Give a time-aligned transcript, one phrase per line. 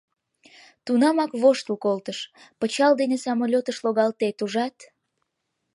[0.85, 2.19] Тунамак воштыл колтыш:
[2.59, 4.77] пычал дене самолётыш логалтет, ужат?